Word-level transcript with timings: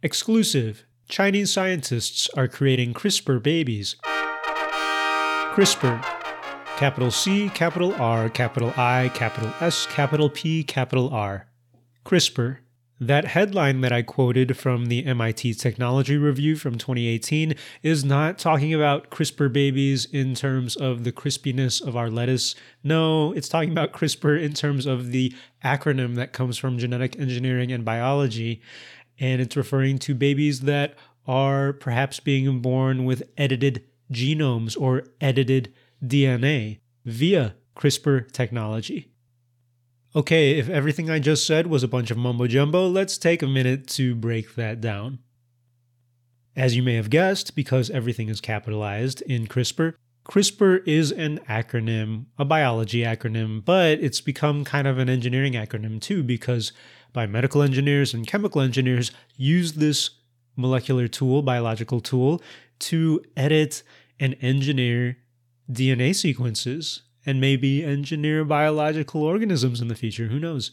Exclusive 0.00 0.84
Chinese 1.08 1.52
scientists 1.52 2.30
are 2.36 2.46
creating 2.46 2.94
CRISPR 2.94 3.42
babies. 3.42 3.96
CRISPR. 5.52 6.00
Capital 6.76 7.10
C, 7.10 7.48
capital 7.48 7.92
R, 7.94 8.28
capital 8.30 8.72
I, 8.76 9.10
capital 9.12 9.52
S, 9.60 9.86
capital 9.86 10.30
P, 10.30 10.62
capital 10.62 11.10
R. 11.10 11.48
CRISPR. 12.04 12.58
That 13.00 13.26
headline 13.26 13.80
that 13.82 13.92
I 13.92 14.02
quoted 14.02 14.56
from 14.56 14.86
the 14.86 15.04
MIT 15.04 15.54
Technology 15.54 16.16
Review 16.16 16.56
from 16.56 16.78
2018 16.78 17.54
is 17.82 18.04
not 18.04 18.38
talking 18.38 18.74
about 18.74 19.10
CRISPR 19.10 19.52
babies 19.52 20.04
in 20.04 20.34
terms 20.34 20.74
of 20.74 21.04
the 21.04 21.12
crispiness 21.12 21.80
of 21.80 21.96
our 21.96 22.10
lettuce. 22.10 22.56
No, 22.82 23.32
it's 23.32 23.48
talking 23.48 23.70
about 23.70 23.92
CRISPR 23.92 24.42
in 24.42 24.52
terms 24.52 24.84
of 24.86 25.12
the 25.12 25.32
acronym 25.64 26.16
that 26.16 26.32
comes 26.32 26.58
from 26.58 26.78
genetic 26.78 27.18
engineering 27.20 27.70
and 27.70 27.84
biology. 27.84 28.60
And 29.20 29.40
it's 29.40 29.56
referring 29.56 29.98
to 30.00 30.14
babies 30.14 30.60
that 30.60 30.96
are 31.26 31.72
perhaps 31.72 32.20
being 32.20 32.60
born 32.60 33.04
with 33.04 33.22
edited 33.36 33.84
genomes 34.12 34.80
or 34.80 35.04
edited 35.20 35.72
DNA 36.04 36.78
via 37.04 37.54
CRISPR 37.76 38.30
technology. 38.32 39.10
Okay, 40.16 40.58
if 40.58 40.68
everything 40.68 41.10
I 41.10 41.18
just 41.18 41.46
said 41.46 41.66
was 41.66 41.82
a 41.82 41.88
bunch 41.88 42.10
of 42.10 42.16
mumbo 42.16 42.46
jumbo, 42.46 42.88
let's 42.88 43.18
take 43.18 43.42
a 43.42 43.46
minute 43.46 43.86
to 43.88 44.14
break 44.14 44.54
that 44.54 44.80
down. 44.80 45.18
As 46.56 46.74
you 46.74 46.82
may 46.82 46.94
have 46.94 47.10
guessed, 47.10 47.54
because 47.54 47.90
everything 47.90 48.28
is 48.28 48.40
capitalized 48.40 49.20
in 49.22 49.46
CRISPR, 49.46 49.94
CRISPR 50.24 50.86
is 50.86 51.12
an 51.12 51.38
acronym, 51.48 52.26
a 52.38 52.44
biology 52.44 53.02
acronym, 53.02 53.64
but 53.64 53.98
it's 54.00 54.20
become 54.20 54.64
kind 54.64 54.86
of 54.86 54.98
an 54.98 55.08
engineering 55.08 55.52
acronym 55.52 56.00
too, 56.00 56.22
because 56.22 56.72
biomedical 57.14 57.64
engineers 57.64 58.14
and 58.14 58.26
chemical 58.26 58.60
engineers 58.60 59.10
use 59.36 59.74
this 59.74 60.10
molecular 60.56 61.08
tool, 61.08 61.42
biological 61.42 62.00
tool, 62.00 62.42
to 62.78 63.22
edit 63.36 63.82
and 64.20 64.36
engineer 64.40 65.16
DNA 65.70 66.14
sequences 66.14 67.02
and 67.26 67.40
maybe 67.40 67.84
engineer 67.84 68.44
biological 68.44 69.22
organisms 69.22 69.80
in 69.80 69.88
the 69.88 69.94
future. 69.94 70.28
Who 70.28 70.38
knows? 70.38 70.72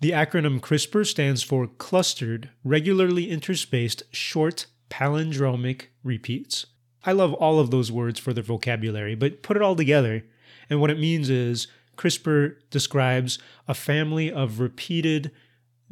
The 0.00 0.10
acronym 0.10 0.60
CRISPR 0.60 1.06
stands 1.06 1.42
for 1.42 1.66
Clustered 1.66 2.50
Regularly 2.62 3.30
Interspaced 3.30 4.02
Short 4.10 4.66
Palindromic 4.90 5.86
Repeats. 6.02 6.66
I 7.04 7.12
love 7.12 7.32
all 7.34 7.58
of 7.58 7.70
those 7.70 7.90
words 7.90 8.20
for 8.20 8.32
their 8.32 8.44
vocabulary, 8.44 9.14
but 9.14 9.42
put 9.42 9.56
it 9.56 9.62
all 9.62 9.76
together, 9.76 10.24
and 10.68 10.80
what 10.80 10.90
it 10.90 10.98
means 10.98 11.30
is 11.30 11.68
CRISPR 11.96 12.56
describes 12.70 13.38
a 13.66 13.74
family 13.74 14.30
of 14.30 14.60
repeated 14.60 15.30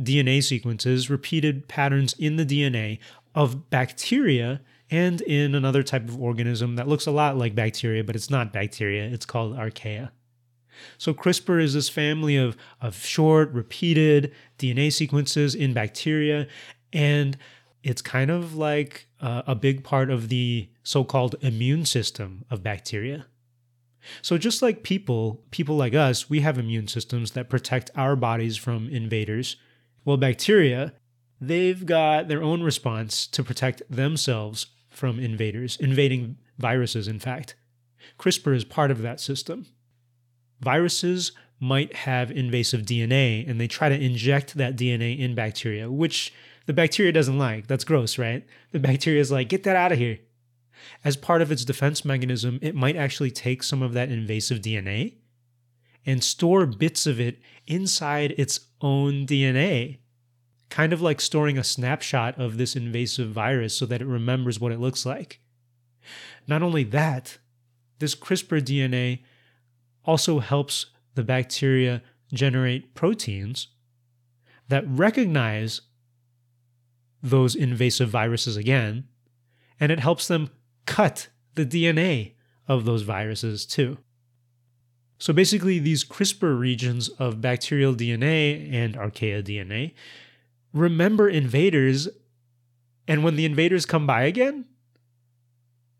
DNA 0.03 0.43
sequences, 0.43 1.11
repeated 1.11 1.69
patterns 1.69 2.15
in 2.19 2.37
the 2.37 2.47
DNA 2.47 2.99
of 3.35 3.71
bacteria 3.71 4.61
and 4.91 5.23
in 5.23 5.55
another 5.55 5.83
type 5.83 6.09
of 6.09 6.21
organism 6.21 6.77
that 6.77 6.87
looks 6.87 7.07
a 7.07 7.11
lot 7.11 7.37
like 7.39 7.55
bacteria, 7.55 8.05
but 8.05 8.15
it's 8.15 8.29
not 8.29 8.53
bacteria. 8.53 9.05
It's 9.05 9.25
called 9.25 9.57
archaea. 9.57 10.11
So 10.99 11.15
CRISPR 11.15 11.63
is 11.63 11.75
this 11.75 11.89
family 11.89 12.37
of, 12.37 12.57
of 12.81 12.97
short, 12.97 13.51
repeated 13.53 14.33
DNA 14.59 14.93
sequences 14.93 15.55
in 15.55 15.73
bacteria, 15.73 16.47
and 16.93 17.39
it's 17.83 18.03
kind 18.03 18.31
of 18.31 18.55
like 18.55 19.07
uh, 19.21 19.43
a 19.47 19.55
big 19.55 19.85
part 19.85 20.11
of 20.11 20.29
the 20.29 20.69
so 20.83 21.05
called 21.05 21.37
immune 21.41 21.85
system 21.85 22.45
of 22.51 22.63
bacteria. 22.63 23.27
So, 24.21 24.37
just 24.37 24.63
like 24.63 24.83
people, 24.83 25.43
people 25.53 25.77
like 25.77 25.95
us, 25.95 26.29
we 26.29 26.41
have 26.41 26.59
immune 26.59 26.89
systems 26.89 27.33
that 27.33 27.49
protect 27.49 27.91
our 27.95 28.17
bodies 28.17 28.57
from 28.57 28.89
invaders. 28.89 29.57
Well, 30.05 30.17
bacteria, 30.17 30.95
they've 31.41 31.85
got 31.85 32.29
their 32.29 32.43
own 32.43 32.63
response 32.63 33.27
to 33.29 33.45
protect 33.45 33.83
themselves 33.91 34.67
from 34.91 35.19
invaders, 35.19 35.77
invading 35.77 36.37
viruses, 36.59 37.09
in 37.09 37.19
fact. 37.19 37.55
CRISPR 38.19 38.55
is 38.55 38.65
part 38.65 38.91
of 38.91 39.03
that 39.03 39.21
system. 39.21 39.67
Viruses 40.61 41.33
might 41.61 41.95
have 41.95 42.31
invasive 42.31 42.83
DNA 42.83 43.49
and 43.49 43.61
they 43.61 43.69
try 43.69 43.89
to 43.89 43.99
inject 43.99 44.55
that 44.55 44.77
DNA 44.77 45.19
in 45.19 45.35
bacteria, 45.35 45.91
which 45.91 46.33
the 46.67 46.73
bacteria 46.73 47.13
doesn't 47.13 47.39
like. 47.39 47.69
That's 47.69 47.85
gross, 47.85 48.19
right? 48.19 48.45
The 48.73 48.81
bacteria 48.81 49.21
is 49.21 49.31
like, 49.31 49.49
get 49.49 49.63
that 49.63 49.77
out 49.77 49.93
of 49.93 49.99
here. 49.99 50.19
As 51.05 51.17
part 51.17 51.43
of 51.43 51.53
its 51.53 51.65
defense 51.65 52.05
mechanism, 52.05 52.59
it 52.61 52.75
might 52.75 52.97
actually 52.97 53.31
take 53.31 53.63
some 53.63 53.83
of 53.83 53.93
that 53.93 54.11
invasive 54.11 54.61
DNA 54.61 55.15
and 56.05 56.23
store 56.23 56.67
bits 56.67 57.07
of 57.07 57.21
it 57.21 57.41
inside 57.67 58.35
its 58.37 58.61
own 58.81 59.27
DNA 59.27 59.99
kind 60.73 60.95
of 60.95 61.03
like 61.03 61.21
storing 61.21 61.59
a 61.59 61.65
snapshot 61.65 62.39
of 62.41 62.57
this 62.57 62.75
invasive 62.75 63.31
virus 63.31 63.77
so 63.77 63.85
that 63.85 64.01
it 64.01 64.07
remembers 64.07 64.59
what 64.59 64.73
it 64.73 64.81
looks 64.81 65.05
like. 65.05 65.39
Not 66.49 66.63
only 66.63 66.83
that, 66.85 67.37
this 67.99 68.15
CRISPR 68.15 68.63
DNA 68.63 69.21
also 70.07 70.39
helps 70.39 70.87
the 71.15 71.23
bacteria 71.23 72.03
generate 72.33 72.95
proteins 72.95 73.69
that 74.69 74.85
recognize 74.89 75.83
those 77.23 77.55
invasive 77.55 78.09
viruses 78.09 78.57
again, 78.57 79.07
and 79.79 79.93
it 79.93 80.01
helps 80.01 80.27
them 80.27 80.49
cut 80.87 81.29
the 81.55 81.67
DNA 81.67 82.33
of 82.67 82.87
those 82.87 83.03
viruses 83.03 83.67
too. 83.67 83.99
So 85.23 85.33
basically, 85.33 85.79
these 85.79 86.03
CRISPR 86.03 86.59
regions 86.59 87.09
of 87.11 87.41
bacterial 87.41 87.95
DNA 87.95 88.75
and 88.75 88.97
archaea 88.97 89.41
DNA 89.41 89.95
remember 90.73 91.29
invaders, 91.29 92.09
and 93.07 93.23
when 93.23 93.37
the 93.37 93.45
invaders 93.45 93.87
come 93.87 94.05
by 94.05 94.25
again, 94.25 94.65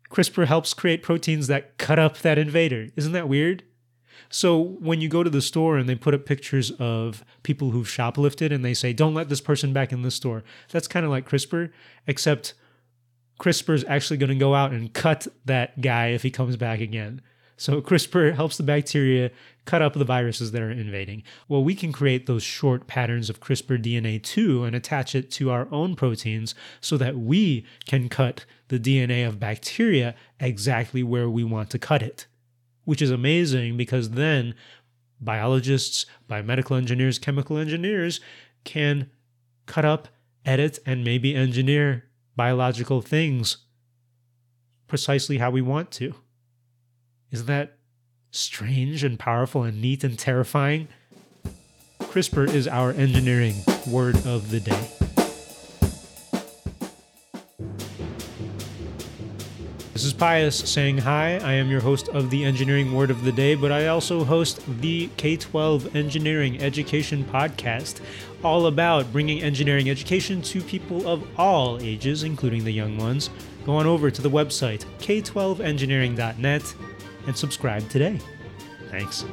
CRISPR 0.09 0.47
helps 0.47 0.73
create 0.73 1.01
proteins 1.01 1.47
that 1.47 1.77
cut 1.77 1.99
up 1.99 2.17
that 2.17 2.37
invader. 2.37 2.89
Isn't 2.97 3.13
that 3.13 3.29
weird? 3.29 3.63
So 4.29 4.59
when 4.59 4.99
you 4.99 5.07
go 5.07 5.23
to 5.23 5.29
the 5.29 5.41
store 5.41 5.77
and 5.77 5.87
they 5.87 5.95
put 5.95 6.13
up 6.13 6.25
pictures 6.25 6.71
of 6.71 7.23
people 7.43 7.71
who've 7.71 7.87
shoplifted 7.87 8.51
and 8.51 8.65
they 8.65 8.73
say, 8.73 8.91
don't 8.91 9.13
let 9.13 9.29
this 9.29 9.39
person 9.39 9.71
back 9.71 9.93
in 9.93 10.01
the 10.01 10.11
store, 10.11 10.43
that's 10.69 10.89
kind 10.89 11.05
of 11.05 11.11
like 11.13 11.29
CRISPR, 11.29 11.71
except 12.07 12.55
CRISPR 13.39 13.73
is 13.73 13.85
actually 13.87 14.17
going 14.17 14.31
to 14.31 14.35
go 14.35 14.53
out 14.53 14.73
and 14.73 14.93
cut 14.93 15.27
that 15.45 15.79
guy 15.79 16.07
if 16.07 16.23
he 16.23 16.29
comes 16.29 16.57
back 16.57 16.81
again. 16.81 17.21
So 17.57 17.81
CRISPR 17.89 18.35
helps 18.35 18.57
the 18.57 18.63
bacteria 18.63 19.31
cut 19.65 19.81
up 19.81 19.93
the 19.93 20.03
viruses 20.03 20.51
that 20.51 20.61
are 20.61 20.71
invading. 20.71 21.23
Well, 21.47 21.63
we 21.63 21.75
can 21.75 21.91
create 21.91 22.25
those 22.25 22.43
short 22.43 22.87
patterns 22.87 23.29
of 23.29 23.39
CRISPR 23.39 23.81
DNA 23.81 24.21
too 24.21 24.63
and 24.63 24.75
attach 24.75 25.15
it 25.15 25.31
to 25.31 25.51
our 25.51 25.67
own 25.71 25.95
proteins 25.95 26.53
so 26.81 26.97
that 26.97 27.17
we 27.17 27.65
can 27.85 28.09
cut 28.09 28.45
the 28.67 28.79
DNA 28.79 29.27
of 29.27 29.39
bacteria 29.39 30.15
exactly 30.39 31.03
where 31.03 31.29
we 31.29 31.43
want 31.43 31.69
to 31.71 31.79
cut 31.79 32.01
it. 32.01 32.27
Which 32.85 33.01
is 33.01 33.11
amazing 33.11 33.77
because 33.77 34.11
then 34.11 34.55
biologists, 35.21 36.05
biomedical 36.29 36.77
engineers, 36.77 37.17
chemical 37.17 37.57
engineers 37.57 38.19
can 38.65 39.09
cut 39.65 39.85
up, 39.85 40.09
edit, 40.45 40.79
and 40.85 41.03
maybe 41.03 41.33
engineer 41.33 42.05
biological 42.35 43.01
things 43.01 43.57
precisely 44.87 45.37
how 45.37 45.49
we 45.49 45.61
want 45.61 45.91
to. 45.91 46.13
Isn't 47.33 47.47
that 47.47 47.77
strange 48.29 49.03
and 49.03 49.17
powerful 49.17 49.63
and 49.63 49.81
neat 49.81 50.03
and 50.03 50.19
terrifying? 50.19 50.87
CRISPR 51.99 52.53
is 52.53 52.67
our 52.67 52.91
engineering 52.91 53.55
word 53.87 54.17
of 54.17 54.51
the 54.51 54.59
day. 54.59 54.87
This 59.93 60.05
is 60.05 60.13
Pius 60.13 60.59
saying 60.59 60.99
hi. 60.99 61.37
I 61.37 61.53
am 61.53 61.71
your 61.71 61.81
host 61.81 62.07
of 62.09 62.29
the 62.29 62.45
Engineering 62.45 62.93
Word 62.93 63.09
of 63.09 63.23
the 63.23 63.31
Day, 63.31 63.55
but 63.55 63.71
I 63.71 63.87
also 63.87 64.23
host 64.23 64.61
the 64.81 65.09
K 65.17 65.35
12 65.35 65.95
Engineering 65.95 66.61
Education 66.61 67.25
Podcast, 67.25 67.99
all 68.43 68.67
about 68.67 69.11
bringing 69.11 69.41
engineering 69.41 69.89
education 69.89 70.39
to 70.43 70.61
people 70.61 71.07
of 71.07 71.27
all 71.39 71.79
ages, 71.81 72.21
including 72.21 72.63
the 72.63 72.71
young 72.71 72.95
ones. 72.99 73.31
Go 73.65 73.77
on 73.77 73.87
over 73.87 74.11
to 74.11 74.21
the 74.21 74.29
website, 74.29 74.85
k12engineering.net 74.99 76.75
and 77.27 77.35
subscribe 77.35 77.87
today. 77.89 78.19
Thanks. 78.89 79.25